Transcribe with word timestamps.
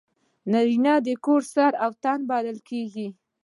نارینه 0.51 0.93
د 1.07 1.09
کور 1.25 1.41
سر 1.53 1.71
او 1.83 1.91
تنه 2.03 2.25
بلل 2.29 2.57
کېږي. 2.69 3.07